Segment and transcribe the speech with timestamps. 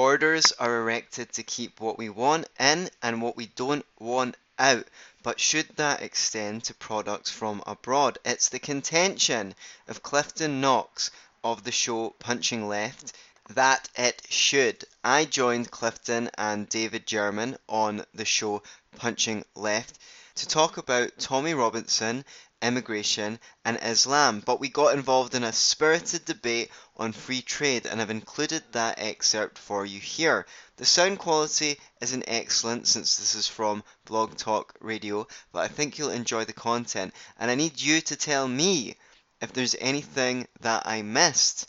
[0.00, 4.86] Borders are erected to keep what we want in and what we don't want out,
[5.24, 8.16] but should that extend to products from abroad?
[8.24, 9.56] It's the contention
[9.88, 11.10] of Clifton Knox
[11.42, 13.12] of the show Punching Left
[13.48, 14.84] that it should.
[15.02, 18.62] I joined Clifton and David German on the show
[18.98, 19.98] Punching Left
[20.36, 22.24] to talk about Tommy Robinson
[22.60, 28.00] immigration, and Islam, but we got involved in a spirited debate on free trade and
[28.00, 30.46] have included that excerpt for you here.
[30.76, 35.98] The sound quality isn't excellent since this is from Blog Talk Radio, but I think
[35.98, 38.96] you'll enjoy the content, and I need you to tell me
[39.40, 41.66] if there's anything that I missed.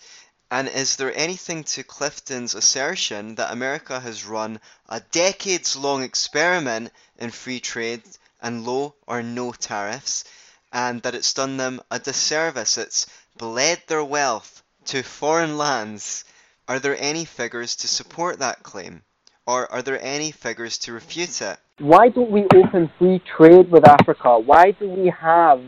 [0.52, 6.92] And is there anything to Clifton's assertion that America has run a decades long experiment
[7.20, 8.02] in free trade
[8.42, 10.24] and low or no tariffs?
[10.72, 12.78] And that it's done them a disservice.
[12.78, 16.26] It's bled their wealth to foreign lands.
[16.68, 19.02] Are there any figures to support that claim?
[19.48, 21.58] Or are there any figures to refute it?
[21.80, 24.38] Why don't we open free trade with Africa?
[24.38, 25.62] Why do we have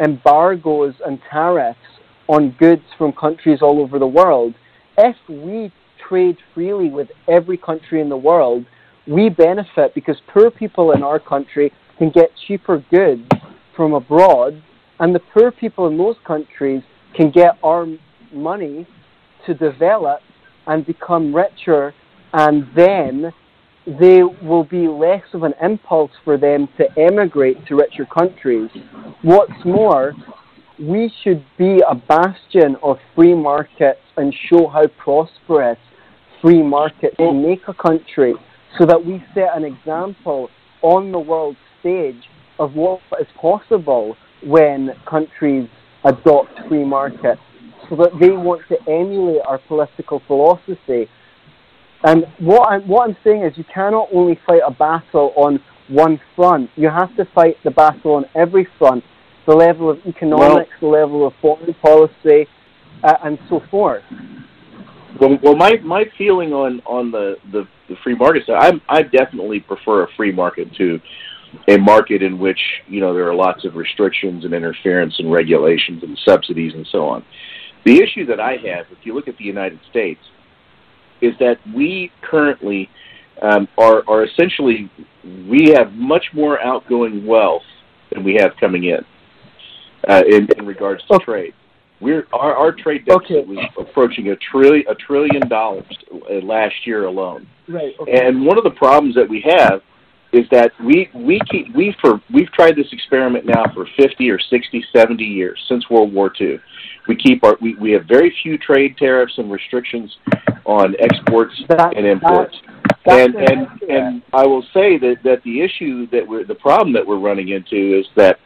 [0.00, 1.78] embargoes and tariffs
[2.26, 4.54] on goods from countries all over the world?
[4.98, 5.72] If we
[6.08, 8.66] trade freely with every country in the world,
[9.06, 13.28] we benefit because poor people in our country can get cheaper goods
[13.76, 14.62] from abroad,
[15.00, 16.82] and the poor people in those countries
[17.14, 17.86] can get our
[18.32, 18.86] money
[19.46, 20.20] to develop
[20.66, 21.94] and become richer,
[22.32, 23.32] and then
[23.86, 28.70] there will be less of an impulse for them to emigrate to richer countries.
[29.22, 30.14] What's more,
[30.78, 35.78] we should be a bastion of free markets and show how prosperous
[36.40, 38.34] free markets can make a country
[38.78, 40.48] so that we set an example
[40.82, 42.22] on the world stage
[42.58, 45.68] of what is possible when countries
[46.04, 47.40] adopt free markets
[47.88, 51.08] so that they want to emulate our political philosophy.
[52.04, 56.20] And what I'm, what I'm saying is you cannot only fight a battle on one
[56.34, 59.04] front, you have to fight the battle on every front
[59.46, 62.46] the level of economics, well, the level of foreign policy,
[63.02, 64.02] uh, and so forth.
[65.20, 69.02] Well, well, my my feeling on on the the, the free market side, I I
[69.02, 71.00] definitely prefer a free market to
[71.68, 76.02] a market in which you know there are lots of restrictions and interference and regulations
[76.02, 77.24] and subsidies and so on.
[77.84, 80.20] The issue that I have, if you look at the United States,
[81.20, 82.88] is that we currently
[83.40, 84.90] um, are are essentially
[85.48, 87.62] we have much more outgoing wealth
[88.10, 89.04] than we have coming in
[90.08, 91.54] uh, in, in regards to trade.
[92.00, 93.46] We're our, our trade deficit okay.
[93.46, 95.86] was approaching a trillion a trillion dollars
[96.42, 97.46] last year alone.
[97.68, 97.94] Right.
[98.00, 98.26] Okay.
[98.26, 99.82] And one of the problems that we have
[100.32, 104.38] is that we we keep we for we've tried this experiment now for 50 or
[104.38, 106.58] 60 70 years since World War II.
[107.08, 110.16] We keep our we, we have very few trade tariffs and restrictions
[110.64, 112.56] on exports that, and imports.
[113.04, 116.92] That, and and and I will say that that the issue that we're the problem
[116.94, 118.38] that we're running into is that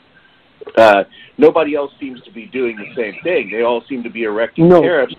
[0.76, 1.04] uh,
[1.38, 3.50] nobody else seems to be doing the same thing.
[3.50, 4.82] They all seem to be erecting no.
[4.82, 5.14] tariffs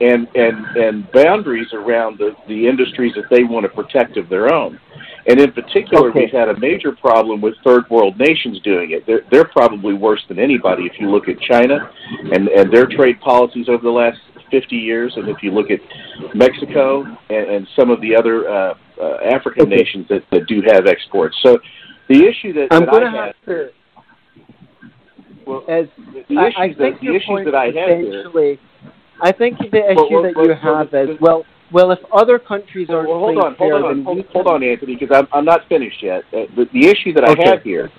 [0.00, 4.52] and and and boundaries around the the industries that they want to protect of their
[4.52, 4.78] own.
[5.26, 6.20] And in particular, okay.
[6.20, 9.06] we've had a major problem with third world nations doing it.
[9.06, 11.90] They're, they're probably worse than anybody if you look at China
[12.32, 14.18] and, and their trade policies over the last
[14.50, 15.80] 50 years, and if you look at
[16.34, 19.76] Mexico and, and some of the other uh, uh, African okay.
[19.76, 21.36] nations that, that do have exports.
[21.42, 21.58] So
[22.08, 23.68] the issue that, I'm going I to have to.
[25.46, 25.86] Well, as
[26.28, 28.58] the I, issues I that the issues that I have here,
[29.20, 32.88] I think the issue well, well, that you have is well well, if other countries
[32.88, 36.00] are well, hold on, hold on, hold, hold on, Anthony, because I'm I'm not finished
[36.04, 36.22] yet.
[36.32, 37.48] Uh, the, the issue that I okay.
[37.50, 37.90] have here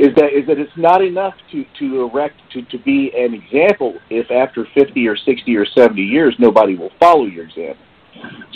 [0.00, 3.94] is that is that it's not enough to to erect to to be an example
[4.10, 7.84] if after 50 or 60 or 70 years nobody will follow your example.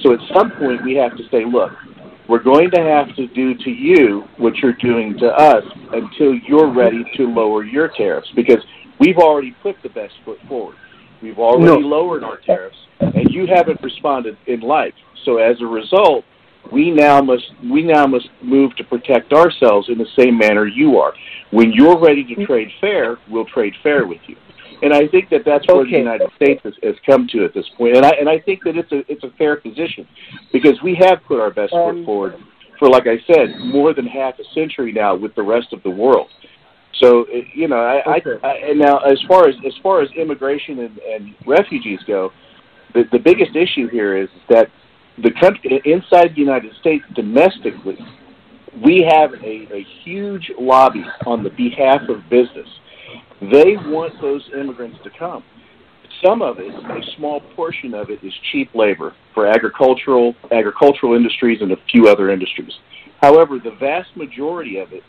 [0.03, 1.71] So at some point we have to say, look,
[2.29, 5.63] we're going to have to do to you what you're doing to us
[5.93, 8.59] until you're ready to lower your tariffs because
[8.99, 10.77] we've already put the best foot forward.
[11.25, 11.89] We've already no.
[11.89, 14.93] lowered our tariffs, and you haven't responded in like.
[15.25, 16.23] So as a result,
[16.71, 20.99] we now must we now must move to protect ourselves in the same manner you
[20.99, 21.15] are.
[21.51, 24.37] When you're ready to trade fair, we'll trade fair with you.
[24.83, 25.93] And I think that that's where okay.
[25.93, 27.97] the United States has, has come to at this point.
[27.97, 30.07] And I and I think that it's a it's a fair position
[30.53, 32.35] because we have put our best um, foot forward
[32.79, 35.91] for, like I said, more than half a century now with the rest of the
[35.91, 36.29] world.
[37.01, 38.31] So you know, I, okay.
[38.43, 42.31] I, I and now as far as as far as immigration and, and refugees go,
[42.95, 44.69] the the biggest issue here is that
[45.23, 47.99] the country inside the United States domestically,
[48.85, 52.69] we have a, a huge lobby on the behalf of business.
[53.41, 55.45] They want those immigrants to come
[56.25, 61.61] some of it, a small portion of it, is cheap labor for agricultural agricultural industries
[61.61, 62.73] and a few other industries.
[63.21, 65.03] However, the vast majority of it,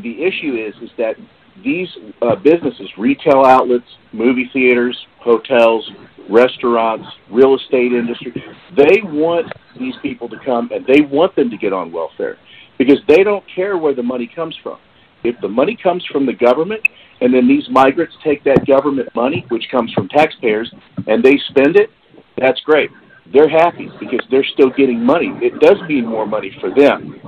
[0.00, 1.16] the issue is is that
[1.64, 1.88] these
[2.22, 5.90] uh, businesses, retail outlets, movie theaters, hotels,
[6.30, 8.32] restaurants, real estate industry,
[8.76, 12.36] they want these people to come and they want them to get on welfare
[12.76, 14.78] because they don't care where the money comes from.
[15.24, 16.80] If the money comes from the government
[17.20, 20.72] and then these migrants take that government money, which comes from taxpayers,
[21.08, 21.90] and they spend it,
[22.36, 22.90] that's great.
[23.32, 25.32] They're happy because they're still getting money.
[25.42, 27.20] It does mean more money for them.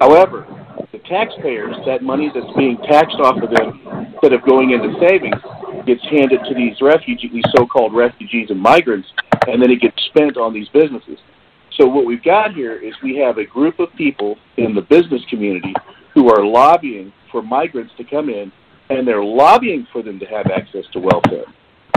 [0.00, 0.46] However,
[1.00, 3.80] the taxpayers, that money that's being taxed off of them
[4.12, 5.40] instead of going into savings,
[5.86, 9.08] gets handed to these refugees, these so-called refugees and migrants,
[9.46, 11.18] and then it gets spent on these businesses.
[11.76, 15.22] So what we've got here is we have a group of people in the business
[15.30, 15.74] community
[16.14, 18.52] who are lobbying for migrants to come in,
[18.90, 21.44] and they're lobbying for them to have access to welfare.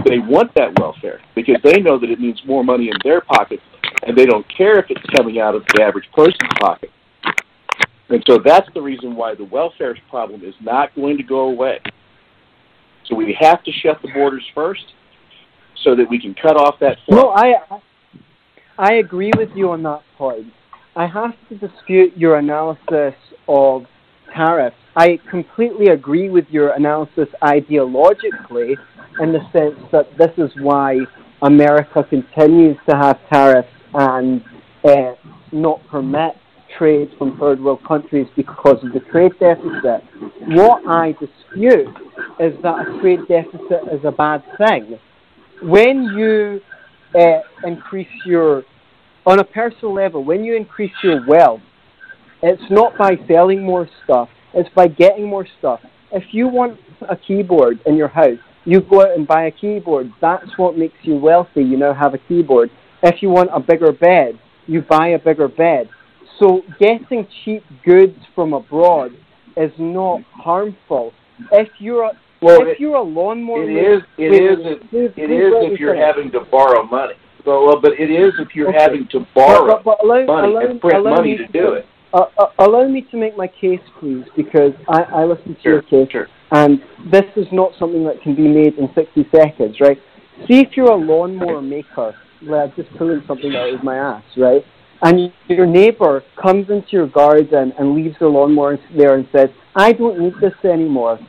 [0.05, 3.63] They want that welfare because they know that it means more money in their pockets,
[4.05, 6.91] and they don't care if it's coming out of the average person's pocket.
[8.13, 11.79] And so that's the reason why the welfare problem is not going to go away.
[13.07, 14.85] So we have to shut the borders first
[15.83, 17.17] so that we can cut off that flow.
[17.17, 17.55] No, I
[18.77, 20.45] I agree with you on that point.
[20.95, 23.15] I have to dispute your analysis
[23.47, 23.85] of
[24.31, 24.77] tariffs.
[24.95, 28.75] I completely agree with your analysis ideologically
[29.21, 30.99] in the sense that this is why
[31.41, 34.43] America continues to have tariffs and
[34.83, 35.15] uh,
[35.51, 36.35] not permit
[36.77, 40.03] trade from third world countries because of the trade deficit.
[40.47, 41.87] What I dispute
[42.39, 44.99] is that a trade deficit is a bad thing.
[45.61, 46.61] When you
[47.19, 48.63] uh, increase your,
[49.25, 51.61] on a personal level, when you increase your wealth,
[52.41, 55.79] it's not by selling more stuff, it's by getting more stuff.
[56.11, 56.79] If you want
[57.09, 60.11] a keyboard in your house, you go out and buy a keyboard.
[60.21, 61.63] That's what makes you wealthy.
[61.63, 62.69] You now have a keyboard.
[63.01, 65.89] If you want a bigger bed, you buy a bigger bed.
[66.39, 69.11] So getting cheap goods from abroad
[69.57, 71.13] is not harmful.
[71.51, 72.11] If you're a,
[72.41, 74.01] well, if it, you're a lawnmower, maker, it is.
[74.17, 74.81] It is.
[74.91, 77.13] If, it please if you're having to borrow money.
[77.45, 78.81] So, well, but it is if you're Okay.
[78.81, 81.85] having to borrow but, but allow, money allow, and print money me to do it.
[82.13, 85.71] Uh, uh, allow me to make my case, please, because I, I listened to Sure,
[85.73, 86.27] your case, sure.
[86.51, 86.79] and
[87.11, 89.97] this is not something that can be made in 60 seconds, right?
[90.47, 92.15] See if you're a lawnmower maker,
[92.47, 94.63] I'm just pulling something out of my ass, right?
[95.03, 99.91] And your neighbour comes into your garden and leaves the lawnmower there and says, I
[99.91, 101.19] don't need this anymore.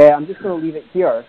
[0.00, 1.24] Uh, I'm just going to leave it here.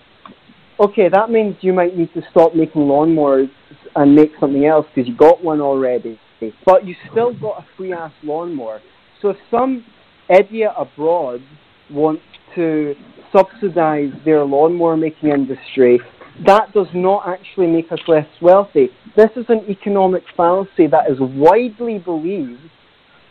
[0.79, 3.49] Okay, that means you might need to stop making lawnmowers
[3.95, 6.19] and make something else because you got one already.
[6.63, 8.81] But you still got a free ass lawnmower.
[9.21, 9.83] So if some
[10.29, 11.41] idiot abroad
[11.89, 12.21] wants
[12.55, 12.95] to
[13.35, 15.99] subsidize their lawnmower making industry,
[16.45, 18.89] that does not actually make us less wealthy.
[19.15, 22.61] This is an economic fallacy that is widely believed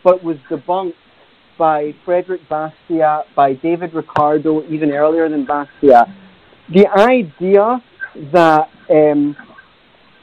[0.03, 0.93] but was debunked
[1.57, 6.07] by Frederick Bastiat, by David Ricardo, even earlier than Bastiat.
[6.73, 7.83] The idea
[8.31, 9.35] that um,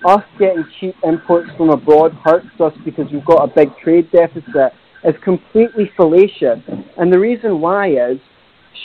[0.06, 4.72] us getting cheap imports from abroad hurts us because we've got a big trade deficit
[5.04, 6.60] is completely fallacious.
[6.96, 8.18] And the reason why is,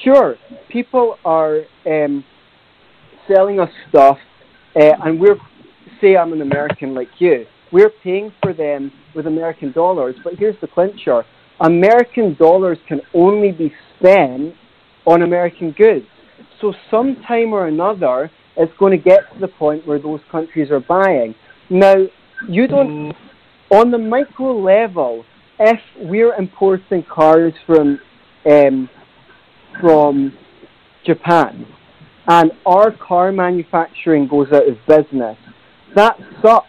[0.04, 0.36] sure,
[0.70, 2.24] people are um,
[3.32, 4.18] selling us stuff,
[4.76, 5.38] uh, and we're,
[6.00, 10.60] say I'm an American like you, we're paying for them with American dollars, but here's
[10.62, 11.24] the clincher.
[11.62, 14.54] American dollars can only be spent
[15.06, 16.06] on American goods.
[16.60, 20.80] So sometime or another, it's going to get to the point where those countries are
[20.80, 21.34] buying.
[21.70, 21.96] Now,
[22.48, 23.16] you don't,
[23.70, 25.24] on the micro level,
[25.60, 28.00] if we're importing cars from
[28.50, 28.90] um,
[29.80, 30.34] from
[31.06, 31.66] Japan
[32.28, 35.38] and our car manufacturing goes out of business,
[35.96, 36.68] that sucks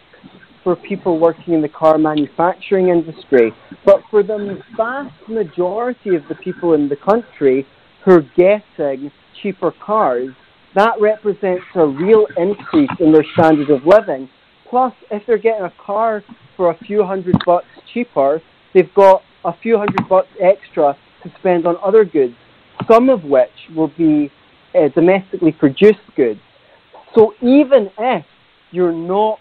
[0.63, 3.53] for people working in the car manufacturing industry.
[3.85, 7.67] But for the vast majority of the people in the country
[8.03, 10.29] who are getting cheaper cars,
[10.75, 14.29] that represents a real increase in their standard of living.
[14.69, 16.23] Plus, if they're getting a car
[16.57, 18.41] for a few hundred bucks cheaper,
[18.73, 22.33] they've got a few hundred bucks extra to spend on other goods,
[22.89, 24.31] some of which will be
[24.75, 26.39] uh, domestically produced goods.
[27.15, 28.25] So even if
[28.71, 29.39] you're not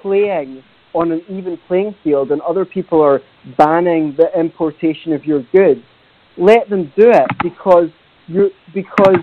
[0.00, 0.62] playing
[0.94, 3.20] on an even playing field and other people are
[3.56, 5.80] banning the importation of your goods,
[6.36, 7.88] let them do it because
[8.26, 9.18] you because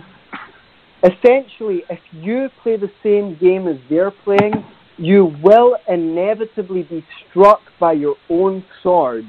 [1.04, 4.54] essentially if you play the same game as they're playing,
[4.98, 9.24] you will inevitably be struck by your own sword.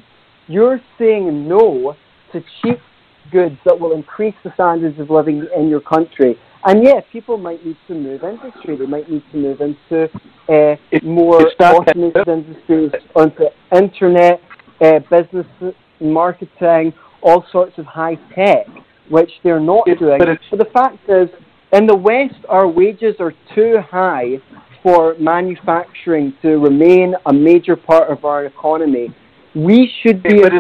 [0.48, 1.94] You're saying no
[2.32, 2.80] to cheap
[3.30, 6.38] goods that will increase the standards of living in your country.
[6.64, 8.76] And yeah, people might need to move industry.
[8.76, 10.04] They might need to move into
[10.48, 14.42] uh, It- more automated industries, onto internet,
[14.80, 15.46] uh, business
[16.00, 18.66] marketing, all sorts of high tech,
[19.08, 20.18] which they're not doing.
[20.18, 21.28] but But the fact is,
[21.72, 24.40] in the West, our wages are too high
[24.82, 29.12] for manufacturing to remain a major part of our economy.
[29.54, 30.54] We should be but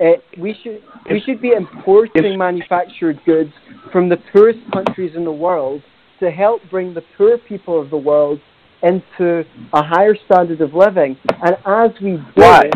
[0.00, 0.04] uh,
[0.38, 3.52] we should we should be importing manufactured goods
[3.92, 5.82] from the poorest countries in the world
[6.20, 8.40] to help bring the poor people of the world
[8.82, 11.16] into a higher standard of living.
[11.42, 12.70] And as we do Why?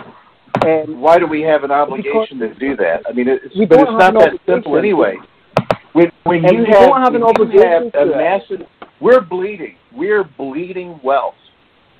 [0.64, 3.02] it, um, Why do we have an obligation to do that?
[3.08, 5.16] I mean, it's, We but it's not that simple anyway.
[5.92, 8.66] When when you we have, don't have an obligation have a massive,
[9.00, 9.76] we're bleeding.
[9.92, 11.34] We're bleeding wealth,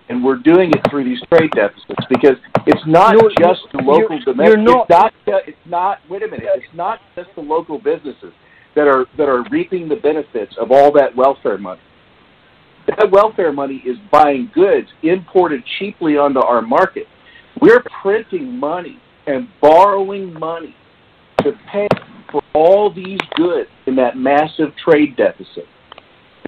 [0.09, 2.37] and we're doing it through these trade deficits because
[2.67, 5.43] it's not No, just the you're- local you're not- It's not.
[5.47, 6.00] It's not.
[6.09, 6.49] Wait a minute.
[6.55, 8.33] It's not just the local businesses
[8.75, 11.81] that are that are reaping the benefits of all that welfare money.
[12.87, 17.07] That welfare money is buying goods imported cheaply onto our market.
[17.61, 20.75] We're printing money and borrowing money
[21.43, 21.87] to pay
[22.31, 25.67] for all these goods in that massive trade deficit.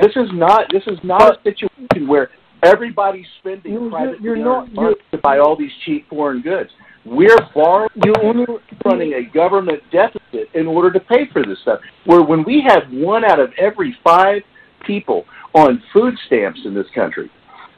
[0.00, 2.30] This is not this is not a situation where
[2.62, 6.70] everybody's spending You- you- private you're not- money to buy all these cheap foreign goods.
[7.04, 8.46] We're borrowing you only
[8.84, 11.80] running a government deficit in order to pay for this stuff.
[12.04, 14.42] Where when we have one out of every five
[14.86, 15.24] people
[15.54, 17.30] on food stamps in this country,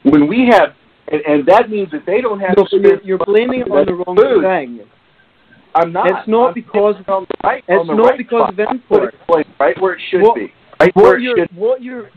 [0.03, 0.73] when we have,
[1.07, 3.93] and, and that means that they don't have no, you're, you're blaming it on the
[3.93, 4.41] wrong food.
[4.43, 4.81] thing.
[5.75, 6.05] I'm not.
[6.07, 8.71] It's not I'm because on the right, it's on the not right because of spot.
[8.75, 9.15] import.
[9.15, 10.53] It right where it should What- be.
[10.79, 11.49] Right where it should.
[11.57, 12.09] what you're,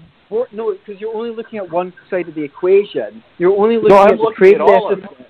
[0.53, 3.23] no, because you're only looking at one side of the equation.
[3.39, 5.27] You're only looking No, at the trade deficit.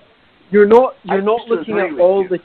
[0.49, 0.95] You're not.
[1.03, 2.29] You're I not looking at all you.
[2.29, 2.39] the.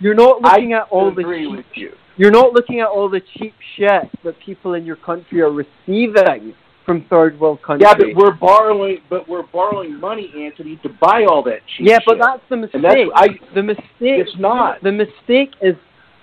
[0.00, 1.50] You're not looking I at all the cheap.
[1.56, 1.92] with you.
[2.16, 6.54] You're not looking at all the cheap shit that people in your country are receiving
[6.84, 7.86] from third world countries.
[7.88, 11.86] Yeah, but we're borrowing, but we're borrowing money, Anthony, to buy all that cheap.
[11.88, 12.20] yeah, but shit.
[12.22, 12.82] that's the mistake.
[12.82, 13.54] that's I.
[13.54, 13.84] the mistake.
[14.00, 14.82] It's not.
[14.82, 15.76] The mistake is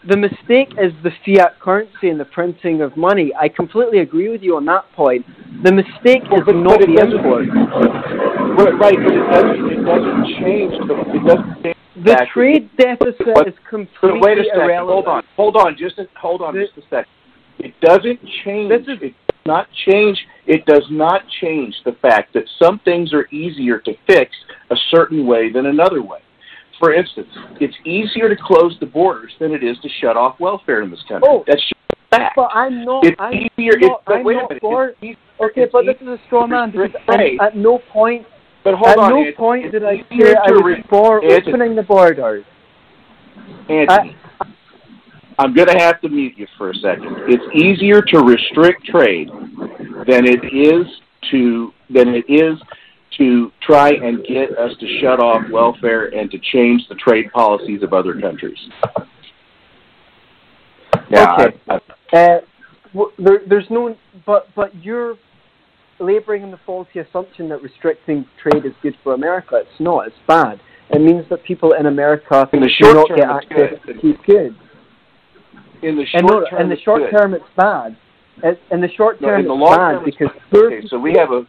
[0.07, 3.31] the mistake is the fiat currency and the printing of money.
[3.39, 5.25] I completely agree with you on that point.
[5.63, 7.47] The mistake Well, is but- not but the import.
[7.49, 9.71] Right, right, but it doesn't.
[9.71, 10.73] It doesn't change.
[10.87, 11.75] The, it doesn't change.
[11.95, 14.61] The fact trade deficit But- is completely wait a second.
[14.61, 15.05] irrelevant.
[15.05, 15.23] Hold on.
[15.35, 15.77] Hold on.
[15.77, 16.55] Just a, hold on.
[16.55, 17.11] The- just a second.
[17.59, 18.69] It doesn't change.
[18.69, 20.25] This is- it does not change.
[20.47, 24.31] It does not change the fact that some things are easier to fix
[24.69, 26.19] a certain way than another way.
[26.79, 27.27] For instance,
[27.59, 31.03] it's easier to close the borders than it is to shut off welfare in this
[31.07, 31.27] country.
[31.29, 31.43] Oh.
[31.45, 31.62] That's
[32.09, 32.36] fact.
[32.36, 33.05] But I'm not.
[33.05, 33.74] it's I'm easier.
[33.79, 34.62] not, it's, I'm wait not a minute.
[34.62, 34.93] for.
[35.01, 38.25] Easier, Okay, but this is a straw man because at, no point,
[38.65, 39.09] But hold at on.
[39.12, 39.31] no Anthony.
[39.38, 41.53] point did I say I was re- for Anthony.
[41.53, 42.43] opening the borders.
[43.69, 44.17] Anthony,
[45.38, 47.15] I'm going to have to mute you for a second.
[47.29, 50.86] It's easier to restrict trade than it is
[51.31, 52.59] to than it is
[53.19, 57.83] to try and get us to shut off welfare and to change the trade policies
[57.83, 58.57] of other countries.
[61.11, 61.57] Now, Okay.
[61.69, 61.81] I- I-
[62.17, 62.41] Uh,
[62.93, 63.95] w- there, there's no,
[64.25, 65.15] but but you're
[65.99, 69.57] labouring in the faulty assumption that restricting trade is good for America.
[69.57, 70.07] It's not.
[70.07, 70.59] It's bad.
[70.91, 73.95] It means that people in America In the do not get access good.
[73.95, 74.55] to cheap goods.
[75.81, 77.95] in the short no, term, in the it's short term, it's bad.
[78.43, 80.88] It, in the short term, No, in the it's long bad term, it's because Okay,
[80.88, 81.45] so we have a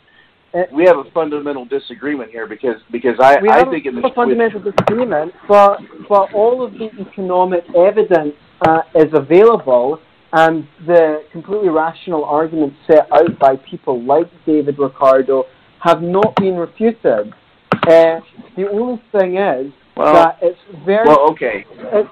[0.72, 4.60] we have a fundamental disagreement here because because I I think in the a fundamental
[4.60, 5.78] disagreement, but
[6.08, 8.34] but all of the economic evidence
[8.66, 10.00] uh, is available,
[10.32, 15.44] and the completely rational arguments set out by people like David Ricardo
[15.80, 17.32] have not been refuted.
[17.72, 18.20] Uh,
[18.56, 21.06] the only thing is well that it's very.
[21.06, 22.10] well okay it's,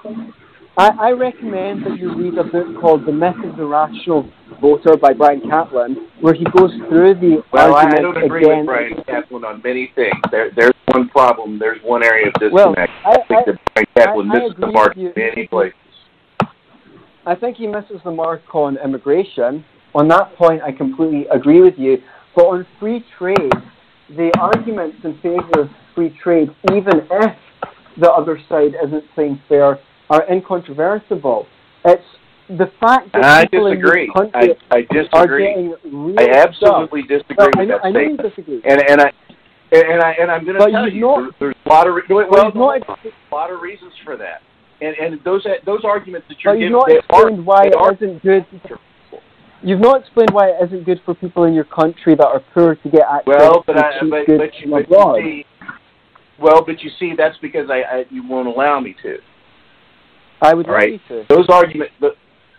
[0.79, 4.31] I, I recommend that you read a book called The Myth of the Rational
[4.61, 8.59] Voter by Bryan Caplan, where he goes through the Well, I, don't agree against.
[8.59, 10.15] with Bryan Caplan on many things.
[10.31, 11.59] There, there's one problem.
[11.59, 12.93] There's one area of Well, disconnect.
[13.05, 15.75] I- I, think that Bryan Caplan I misses the mark in many places.
[17.25, 19.65] I think he misses the mark on immigration.
[19.93, 21.97] On that point, I completely agree with you.
[22.37, 23.51] But on free trade,
[24.15, 27.35] the arguments in favor of free trade, even if
[27.99, 29.77] the other side isn't saying fair,
[30.09, 31.47] are incontrovertible.
[31.85, 32.03] It's
[32.49, 34.03] the fact that I people disagree.
[34.03, 34.79] in this country I, I
[35.13, 36.15] are disagree.
[36.17, 36.35] I stuff.
[36.49, 38.61] absolutely disagree Well, I with know, that I know you disagree.
[38.65, 39.11] And and I
[39.71, 42.45] and I and I'm going to tell you've not- there's a lot of re- well,
[42.45, 44.41] you've not, there's a lot of reasons for that.
[44.81, 47.69] And and those those arguments that you're but you've giving, not they are, explained why
[47.69, 48.45] they are it isn't good.
[49.61, 52.75] You've not explained why it isn't good for people in your country that are poor
[52.75, 55.15] to get access Well, but to I, cheap but, goods but, you, from abroad.
[55.17, 55.45] you see,
[56.39, 59.17] well, but you see, that's because I, I you won't allow me to.
[60.41, 60.99] I would right.
[61.07, 61.25] to.
[61.29, 61.93] Those arguments,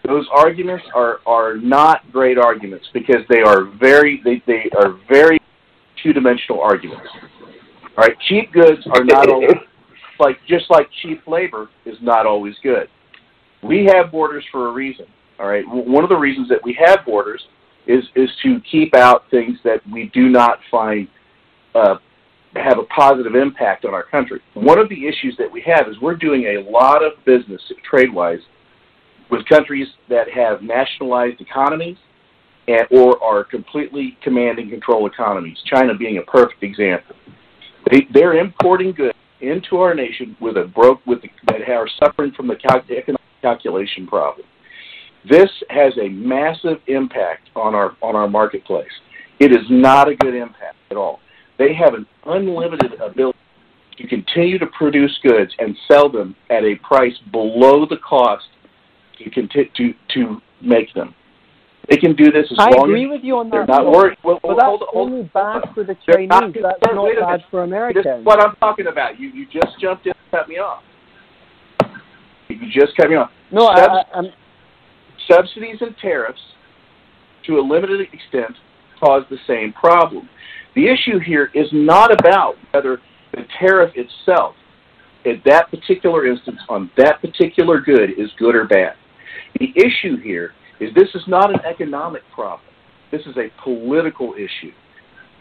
[0.06, 5.38] those arguments are are not great arguments because they are very they, they are very
[6.02, 7.08] two dimensional arguments.
[7.96, 9.50] All right, cheap goods are not always
[10.18, 12.88] like just like cheap labor is not always good.
[13.62, 15.06] We have borders for a reason.
[15.38, 17.42] All right, one of the reasons that we have borders
[17.86, 21.08] is is to keep out things that we do not find
[21.74, 21.96] uh,
[22.56, 24.40] have a positive impact on our country.
[24.54, 28.12] One of the issues that we have is we're doing a lot of business trade
[28.12, 28.40] wise
[29.30, 31.96] with countries that have nationalized economies
[32.66, 35.56] and, or are completely command and control economies.
[35.66, 37.14] China being a perfect example.
[37.90, 42.32] They, they're importing goods into our nation with a broke with the, that are suffering
[42.32, 44.46] from the cal- economic calculation problem.
[45.28, 48.90] This has a massive impact on our on our marketplace.
[49.38, 51.20] It is not a good impact at all.
[51.60, 53.38] They have an unlimited ability
[53.98, 58.46] to continue to produce goods and sell them at a price below the cost
[59.18, 61.14] to conti- to to make them.
[61.90, 63.82] They can do this as I long agree as with you on they're that.
[63.84, 64.16] not worried.
[64.24, 66.62] Well, but well, that's hold, hold, only bad for the They're not Chinese.
[66.62, 69.20] That's not bad for This is what I'm talking about.
[69.20, 70.82] You you just jumped in and cut me off.
[72.48, 73.30] You just cut me off.
[73.52, 74.26] no, Subs- I, I'm,
[75.30, 76.40] subsidies and tariffs,
[77.46, 78.56] to a limited extent,
[78.98, 80.26] cause the same problem.
[80.74, 83.00] The issue here is not about whether
[83.32, 84.54] the tariff itself,
[85.26, 88.94] at that particular instance, on that particular good, is good or bad.
[89.58, 92.68] The issue here is this is not an economic problem.
[93.10, 94.72] This is a political issue.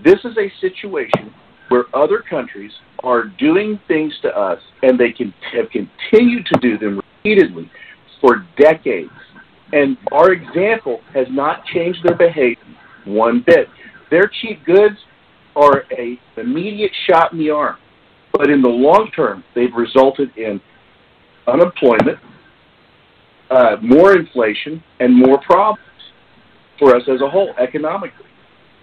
[0.03, 1.33] This is a situation
[1.69, 2.71] where other countries
[3.03, 7.69] are doing things to us, and they can have continued to do them repeatedly
[8.19, 9.11] for decades.
[9.71, 12.63] And our example has not changed their behavior
[13.05, 13.67] one bit.
[14.09, 14.97] Their cheap goods
[15.59, 17.75] are a immediate shot in the arm,
[18.31, 20.61] but in the long term, they've resulted in
[21.47, 22.17] unemployment,
[23.51, 25.83] uh, more inflation, and more problems
[26.77, 28.25] for us as a whole, economically,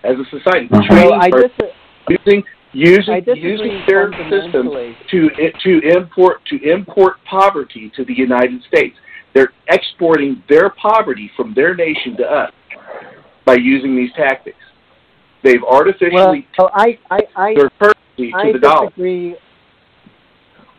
[0.05, 0.69] as a society.
[0.71, 1.71] well, I, are dis-
[2.09, 4.69] using I using using their system
[5.11, 5.31] to
[5.65, 8.97] to import to import poverty to the United States.
[9.35, 12.53] They're exporting their poverty from their nation to us
[13.47, 14.59] by using these tactics.
[15.47, 18.87] They've Well, artificially so I, I, I, their currency to I the dollar.
[18.89, 19.37] disagree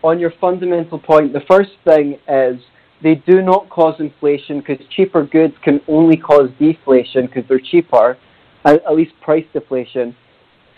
[0.03, 1.32] on your fundamental point.
[1.34, 2.60] The first thing is
[3.01, 8.17] they do not cause inflation because cheaper goods can only cause deflation because they're cheaper,
[8.65, 10.15] at, at least price deflation.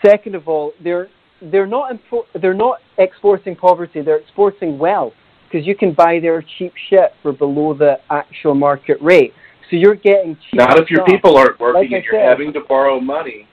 [0.06, 1.08] Second of all, they're
[1.42, 4.02] they're not import, they're not exporting poverty.
[4.02, 5.14] They're exporting wealth
[5.50, 9.32] because you can buy their cheap shit for below the actual market rate.
[9.70, 10.54] So you're getting cheap.
[10.60, 12.28] Not if your people aren't working Like and you're said.
[12.28, 13.46] having to borrow money.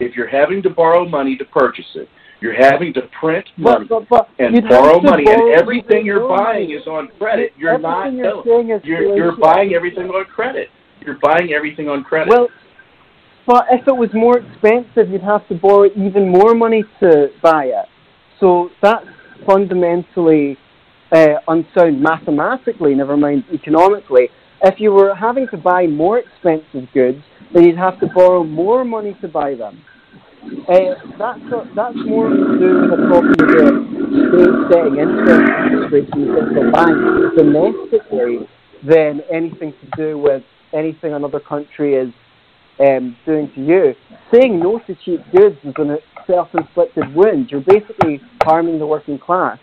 [0.00, 2.08] If you're having to borrow money to purchase it,
[2.40, 6.26] you're having to print money But, but, but and borrow money, borrow and everything you're
[6.26, 7.52] buying is on credit.
[7.58, 8.06] You're not.
[8.06, 8.76] Everything you're no.
[8.76, 10.68] is You're you're buying everything on credit.
[11.04, 12.30] You're buying everything on credit.
[12.30, 12.48] Well,
[13.46, 17.64] but if it was more expensive, you'd have to borrow even more money to buy
[17.64, 17.86] it.
[18.38, 19.06] So that's
[19.46, 20.56] fundamentally
[21.12, 24.28] uh, unsound mathematically, never mind economically.
[24.62, 28.84] If you were having to buy more expensive goods, then you'd have to borrow more
[28.84, 29.82] money to buy them.
[30.42, 33.90] Uh, that's, a, that's more to do with a problem with the
[34.32, 36.96] state setting interest rates in the bank
[37.36, 38.48] domestically
[38.86, 42.12] than anything to do with anything another country is
[42.80, 43.94] um, doing to you.
[44.32, 47.50] Saying no to cheap goods is a self-inflicted wound.
[47.50, 49.58] You're basically harming the working class.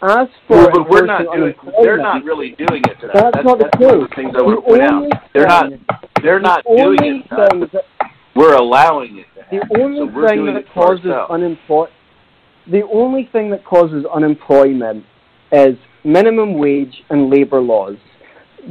[0.00, 1.54] As for Well, but we're not doing.
[1.82, 3.10] They're not really doing it to them.
[3.14, 5.22] That's, That's, not the that's one of the things I want to The point out.
[5.34, 5.70] They're not.
[6.22, 7.28] They're not the doing it.
[7.30, 7.84] to that
[8.36, 9.26] We're allowing it.
[9.50, 11.92] To the only so thing that causes unemployment
[12.70, 15.04] the only thing that causes unemployment
[15.52, 17.96] is minimum wage and labor laws.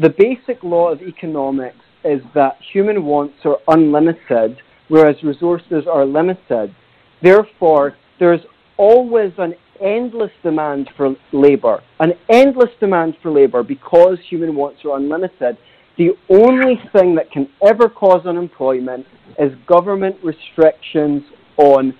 [0.01, 6.75] The basic law of economics is that human wants are unlimited, whereas resources are limited.
[7.23, 8.41] Therefore, there's
[8.77, 14.97] always an endless demand for labor, an endless demand for labor because human wants are
[14.97, 15.57] unlimited.
[15.97, 19.05] The only thing that can ever cause unemployment
[19.39, 21.23] is government restrictions
[21.57, 21.93] on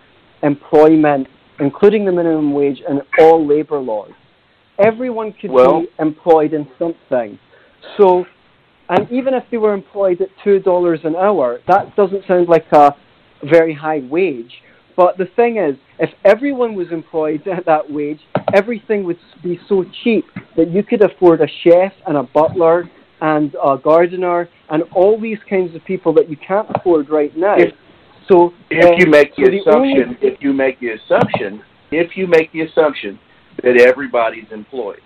[0.43, 1.27] employment,
[1.59, 4.11] including the minimum wage and all labor laws.
[4.77, 7.39] Everyone could Well- be employed in something.
[7.97, 8.25] So,
[8.89, 12.93] and even if they were employed at $2 an hour, that doesn't sound like a
[13.43, 14.61] very high wage.
[14.97, 18.19] But the thing is, if everyone was employed at that wage,
[18.53, 20.25] everything would be so cheap
[20.57, 22.89] that you could afford a chef and a butler
[23.21, 27.55] and a gardener and all these kinds of people that you can't afford right now.
[27.57, 27.73] If-
[28.27, 31.61] so if uh, you make the so the assumption, only- if you make the assumption,
[31.91, 33.17] if you make the assumption
[33.63, 34.99] that everybody's employed,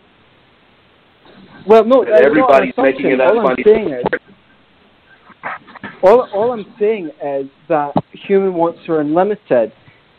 [1.67, 3.63] well, no, that everybody's making enough All money.
[6.01, 9.71] All, all I'm saying is that human wants are unlimited.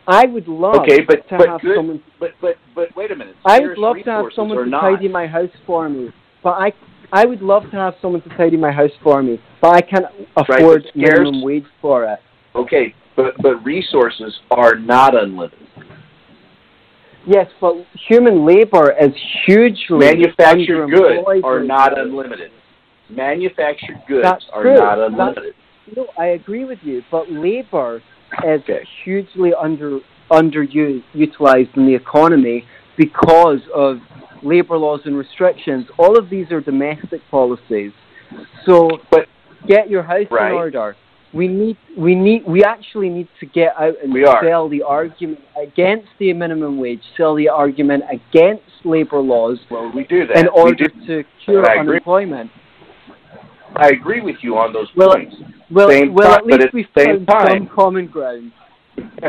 [0.06, 2.02] I would love Okay, but to but have good, someone.
[2.18, 3.36] but but but wait a minute.
[3.44, 4.80] I would love to have someone to not.
[4.80, 6.10] tidy my house for me,
[6.42, 6.72] but I
[7.12, 10.06] I would love to have someone to tidy my house for me, but I can't
[10.36, 12.18] afford scarce- minimum wage for it.
[12.54, 15.58] Okay, but but resources are not unlimited.
[17.24, 17.74] Yes, but
[18.08, 19.12] human labor is
[19.46, 22.50] hugely Manufactured goods are not unlimited.
[23.08, 24.74] Manufactured goods That's are true.
[24.74, 25.54] not That's- unlimited.
[25.96, 28.02] No, I agree with you, but labor
[28.44, 32.64] is hugely under underutilized in the economy
[32.96, 33.98] because of
[34.42, 35.86] labor laws and restrictions.
[35.98, 37.92] All of these are domestic policies.
[38.64, 39.28] So, But-
[39.66, 40.48] get your house Right.
[40.50, 40.96] in order.
[41.34, 44.42] We need, we need, we actually need to get out and We are.
[44.44, 50.04] sell the argument against the minimum wage, sell the argument against labor laws Well, we
[50.04, 50.36] do that.
[50.36, 52.50] in order to cure unemployment.
[52.50, 52.61] agree.
[53.76, 55.34] I agree with you on those Well, points.
[55.70, 58.52] Well, Same well, time, at least but at we've same found time- some common ground.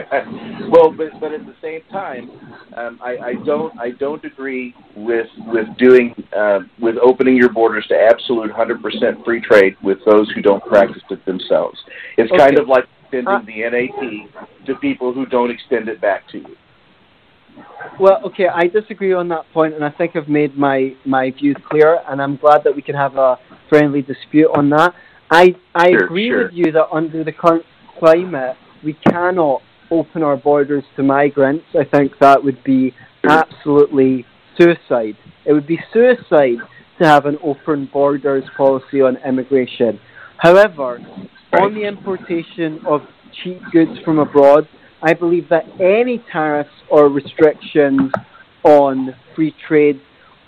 [0.70, 2.30] well, but but at the same time,
[2.76, 7.86] um, I, I don't I don't agree with with doing uh, with opening your borders
[7.88, 11.80] to absolute hundred percent free trade with those who don't practice it themselves.
[12.18, 16.28] It's kind of like extending Uh, the NAP to people who don't extend it back
[16.32, 16.56] to you.
[18.00, 21.56] Well, okay, I disagree on that point, and I think I've made my, my views
[21.70, 23.38] clear, and I'm glad that we can have a
[23.74, 24.94] friendly dispute on that.
[25.32, 26.44] I I Sure, agree sure.
[26.44, 27.66] with you that under the current
[27.98, 31.66] climate, we cannot open our borders to migrants.
[31.74, 32.94] I think that would be
[33.28, 34.26] absolutely
[34.60, 35.18] suicide.
[35.46, 36.60] It would be suicide
[37.00, 40.00] to have an open borders policy on immigration.
[40.38, 41.00] However,
[41.54, 43.02] on the importation of
[43.44, 44.68] cheap goods from abroad,
[45.02, 48.12] I believe that any tariffs or restrictions
[48.64, 50.00] on free trade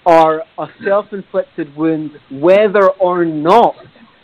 [0.05, 3.75] are a self-inflicted wound, whether or not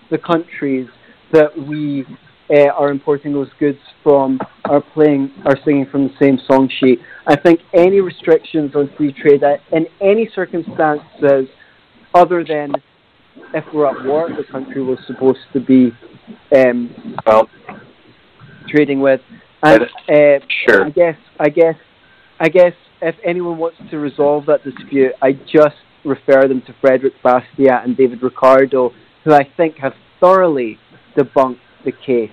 [0.10, 0.88] the countries
[1.32, 2.06] that we
[2.54, 7.00] uh, are importing those goods from are playing are singing from the same song sheet.
[7.26, 9.42] I think any restrictions on free trade
[9.72, 11.48] in any circumstances
[12.14, 12.74] other than
[13.54, 15.92] if we're at war, the country was supposed to be
[16.56, 17.50] um, Well,
[18.68, 19.22] trading with.
[19.64, 20.86] And uh, sure.
[20.86, 21.76] I guess I guess
[22.40, 27.14] I guess if anyone wants to resolve that dispute, I just refer them to Frederick
[27.24, 28.92] Bastiat and David Ricardo,
[29.24, 30.78] who I think have thoroughly
[31.18, 32.32] debunked the case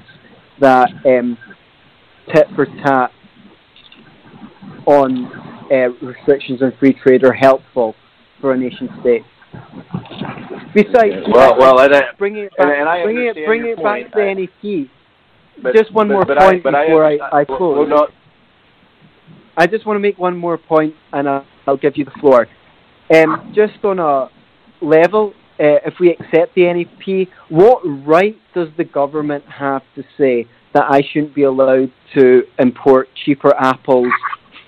[0.60, 1.38] that um,
[2.34, 3.10] tit for tat
[4.86, 5.26] on
[5.70, 7.94] uh, restrictions on free trade are helpful
[8.40, 9.22] for a nation state.
[10.74, 14.04] Besides, Well, well, and I, bringing it back, and I bringing it, bringing it back
[14.04, 14.90] to the I- NAP.
[15.62, 17.78] but, Just one but- more but point but before I- understand- I close.
[17.78, 18.08] well, no,
[19.58, 22.46] I just want to make one more point, and I'll, I'll give you the floor.
[23.12, 24.28] Um, just on a
[24.80, 30.46] level, uh, if we accept the NAP, what right does the government have to say
[30.74, 34.12] that I shouldn't be allowed to import cheaper apples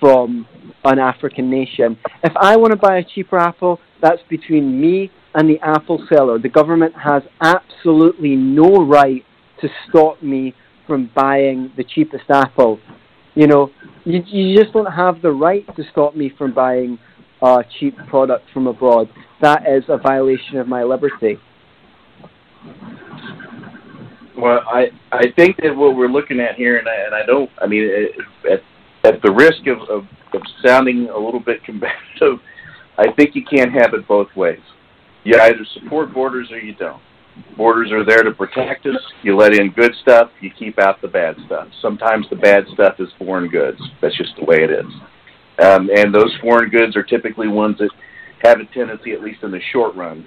[0.01, 0.45] from
[0.83, 1.97] an African nation?
[2.21, 6.37] If I want to buy a cheaper apple, that's between me and the apple seller.
[6.37, 9.23] The government has absolutely no right
[9.61, 10.53] to stop me
[10.85, 12.77] from buying the cheapest apple.
[13.35, 13.71] You know,
[14.03, 16.99] you, you just don't have the right to stop me from buying
[17.41, 19.09] a cheap product from abroad.
[19.41, 21.37] That is a violation of my liberty.
[24.37, 27.49] Well, I I think that what we're looking at here, and I, and I don't,
[27.61, 27.89] I mean,
[28.49, 28.63] at
[29.03, 32.39] at the risk of, of of sounding a little bit combative,
[32.97, 34.59] I think you can't have it both ways.
[35.23, 37.01] You either support borders or you don't.
[37.57, 39.01] Borders are there to protect us.
[39.23, 41.67] You let in good stuff, you keep out the bad stuff.
[41.81, 43.79] Sometimes the bad stuff is foreign goods.
[44.01, 44.85] That's just the way it is.
[45.63, 47.89] Um, and those foreign goods are typically ones that
[48.43, 50.25] have a tendency, at least in the short run,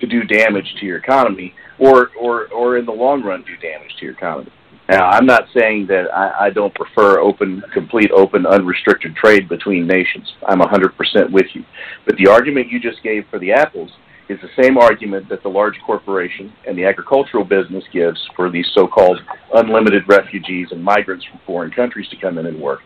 [0.00, 3.94] to do damage to your economy, or or or in the long run, do damage
[3.98, 4.50] to your economy.
[4.88, 9.86] Now, I'm not saying that I, I don't prefer open, complete, open, unrestricted trade between
[9.86, 10.32] nations.
[10.46, 11.62] I'm 100% with you.
[12.06, 13.90] But the argument you just gave for the apples
[14.28, 18.66] is the same argument that the large corporation and the agricultural business gives for these
[18.74, 19.20] so-called
[19.54, 22.80] unlimited refugees and migrants from foreign countries to come in and work.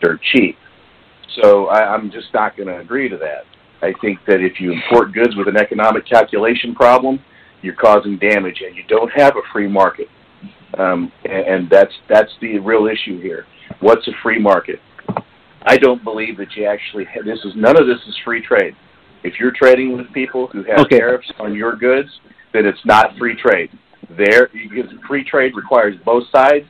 [0.00, 0.56] They're cheap.
[1.42, 3.44] So I, I'm just not going to agree to that.
[3.82, 7.20] I think that if you import goods with an economic calculation problem,
[7.62, 10.08] you're causing damage, and you don't have a free market.
[10.78, 13.46] Um, and, and that's that's the real issue here.
[13.80, 14.80] What's a free market?
[15.62, 17.04] I don't believe that you actually.
[17.06, 18.76] Have, this is none of this is free trade.
[19.26, 20.98] If you're trading with people who have Okay.
[20.98, 22.20] tariffs on your goods,
[22.52, 23.70] then it's not free trade.
[24.10, 26.66] There, because free trade requires both sides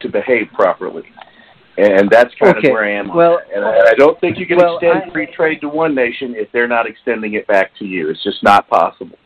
[0.00, 1.04] to behave properly,
[1.76, 2.68] and that's kind Okay.
[2.68, 3.10] of where I am.
[3.10, 5.60] on Well- and I, and I don't think you can Well, extend I- free trade
[5.60, 8.08] to one nation if they're not extending it back to you.
[8.08, 9.18] It's just not possible.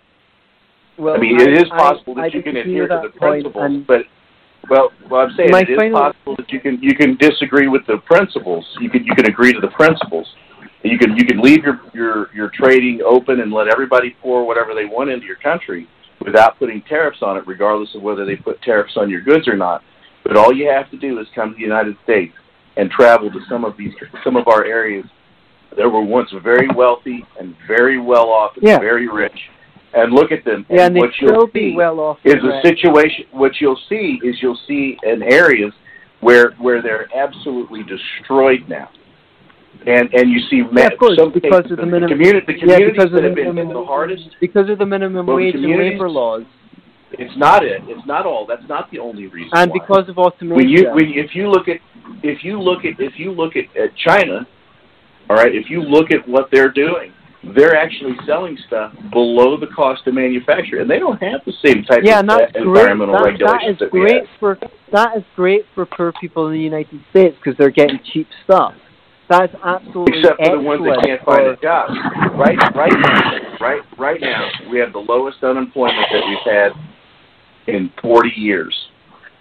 [0.98, 4.06] Well, I mean, it is possible I that you can adhere to the principles, but
[4.68, 7.98] well, well, I'm saying it is possible that you can you can disagree with the
[7.98, 8.66] principles.
[8.80, 10.34] You can you can agree to the principles.
[10.82, 14.74] You can you can leave your your your trading open and let everybody pour whatever
[14.74, 15.86] they want into your country
[16.24, 19.56] without putting tariffs on it, regardless of whether they put tariffs on your goods or
[19.56, 19.82] not.
[20.24, 22.34] But all you have to do is come to the United States
[22.76, 23.92] and travel to some of these
[24.24, 25.04] some of our areas
[25.76, 28.78] that were once very wealthy and very well off and Yeah.
[28.78, 29.38] very rich,
[29.94, 30.64] and look at them.
[30.70, 32.18] Yeah, and they what you'll be see well off.
[32.24, 33.26] is a situation.
[33.32, 35.72] What you'll see is you'll see in areas
[36.20, 38.88] where where they're absolutely destroyed now,
[39.86, 42.58] and and you see Yeah, of course, because of the the minimum- community the Yeah,
[42.60, 44.28] communities because of that the have been hit minimum the hardest.
[44.40, 46.42] because of the minimum Well, the wage and labor laws,
[47.12, 47.82] It's not it.
[47.88, 48.46] It's not all.
[48.46, 49.50] That's not the only reason.
[49.54, 49.78] and why.
[49.80, 50.56] because of automation.
[50.56, 51.78] when you when if you look at
[52.22, 54.46] if you look at if you look at, at China,
[55.28, 57.12] all right, if you look at what they're doing,
[57.56, 61.84] they're actually selling stuff below the cost of manufacture, and they don't have the same
[61.84, 64.38] type yeah, of that's uh, environmental That, that regulations is that great have.
[64.38, 64.58] for
[64.92, 68.74] that is great for poor people in the United States because they're getting cheap stuff.
[69.30, 71.88] That's absolutely Except for the ones that can't find a job.
[72.34, 76.72] Right, right now, right, right now, we have the lowest unemployment that we've had
[77.72, 78.89] in 40 years.